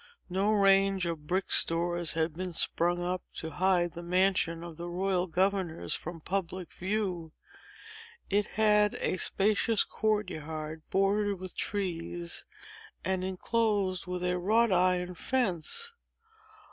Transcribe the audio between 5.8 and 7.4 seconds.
from public view.